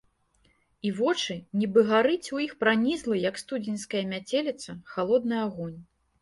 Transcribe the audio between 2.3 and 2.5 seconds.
у